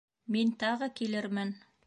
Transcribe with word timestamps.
Мин 0.35 0.53
тағы 0.63 0.89
килермен. 1.01 1.55